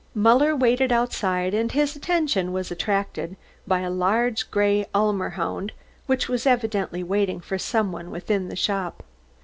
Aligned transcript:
Muller 0.15 0.55
waited 0.55 0.91
outside, 0.91 1.53
and 1.53 1.71
his 1.73 1.95
attention 1.95 2.51
was 2.51 2.71
attracted 2.71 3.35
by 3.67 3.81
a 3.81 3.89
large 3.91 4.49
grey 4.49 4.87
Ulmer 4.95 5.29
hound 5.37 5.73
which 6.07 6.27
was 6.27 6.47
evidently 6.47 7.03
waiting 7.03 7.39
for 7.39 7.59
some 7.59 7.91
one 7.91 8.09
within 8.09 8.49
the 8.49 8.55
shop. 8.55 9.03